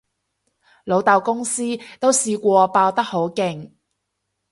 [0.83, 1.61] 老豆公司
[1.99, 3.71] 都試過爆得好勁